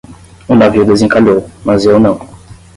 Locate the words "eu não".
1.85-2.17